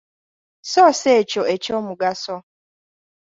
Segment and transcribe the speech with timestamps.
[0.71, 2.35] Soosa ekyo eky'omugaso.